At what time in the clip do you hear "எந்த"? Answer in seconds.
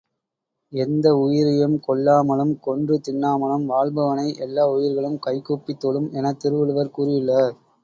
0.73-1.07